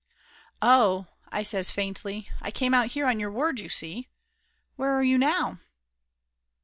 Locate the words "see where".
3.69-4.97